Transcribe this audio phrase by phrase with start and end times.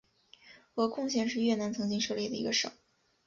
[0.73, 2.71] 鹅贡省是越南曾经设立的一个省。